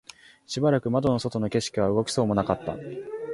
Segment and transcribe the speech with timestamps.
[0.47, 2.75] しばらく窓の外の景色は動きそうもなかった